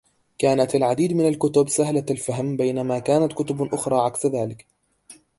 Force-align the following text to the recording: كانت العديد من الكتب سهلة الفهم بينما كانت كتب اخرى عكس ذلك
كانت 0.37 0.75
العديد 0.75 1.13
من 1.13 1.27
الكتب 1.27 1.69
سهلة 1.69 2.05
الفهم 2.11 2.57
بينما 2.57 2.99
كانت 2.99 3.33
كتب 3.33 3.73
اخرى 3.73 3.95
عكس 3.99 4.25
ذلك 4.25 4.65